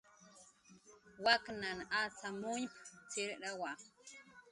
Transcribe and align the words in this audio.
"Waknhan 1.25 1.79
acxamuñp"" 2.01 2.73
tz'irrawa" 3.09 3.71